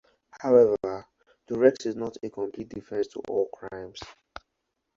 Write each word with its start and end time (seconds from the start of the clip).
However, 0.39 1.05
duress 1.45 1.85
is 1.85 1.95
not 1.95 2.17
a 2.23 2.29
complete 2.31 2.69
defense 2.69 3.05
to 3.09 3.19
all 3.29 3.49
crimes. 3.49 3.99